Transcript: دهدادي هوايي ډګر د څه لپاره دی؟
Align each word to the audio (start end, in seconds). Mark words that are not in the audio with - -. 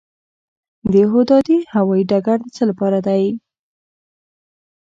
دهدادي 0.93 1.59
هوايي 1.73 2.03
ډګر 2.09 2.37
د 2.41 2.45
څه 2.55 2.63
لپاره 2.69 2.99
دی؟ 3.07 3.23